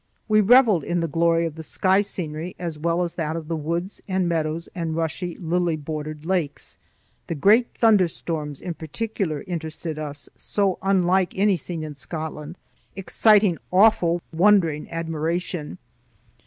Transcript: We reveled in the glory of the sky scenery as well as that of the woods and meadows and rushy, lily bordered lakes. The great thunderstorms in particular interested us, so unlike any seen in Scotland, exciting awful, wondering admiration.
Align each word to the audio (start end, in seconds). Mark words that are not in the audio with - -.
We 0.27 0.41
reveled 0.41 0.83
in 0.83 0.99
the 0.99 1.07
glory 1.07 1.45
of 1.45 1.53
the 1.53 1.61
sky 1.61 2.01
scenery 2.01 2.55
as 2.57 2.79
well 2.79 3.03
as 3.03 3.13
that 3.13 3.35
of 3.35 3.47
the 3.47 3.55
woods 3.55 4.01
and 4.07 4.27
meadows 4.27 4.67
and 4.73 4.95
rushy, 4.95 5.37
lily 5.39 5.75
bordered 5.75 6.25
lakes. 6.25 6.79
The 7.27 7.35
great 7.35 7.67
thunderstorms 7.77 8.61
in 8.61 8.73
particular 8.73 9.43
interested 9.45 9.99
us, 9.99 10.27
so 10.35 10.79
unlike 10.81 11.37
any 11.37 11.55
seen 11.55 11.83
in 11.83 11.93
Scotland, 11.93 12.57
exciting 12.95 13.59
awful, 13.71 14.23
wondering 14.33 14.89
admiration. 14.89 15.77